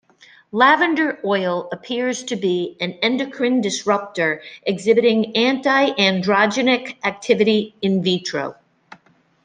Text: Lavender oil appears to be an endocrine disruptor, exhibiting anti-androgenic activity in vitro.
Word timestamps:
Lavender 0.51 1.19
oil 1.23 1.69
appears 1.71 2.23
to 2.23 2.35
be 2.35 2.75
an 2.81 2.93
endocrine 3.03 3.61
disruptor, 3.61 4.41
exhibiting 4.63 5.37
anti-androgenic 5.37 6.95
activity 7.05 7.75
in 7.83 8.01
vitro. 8.01 8.55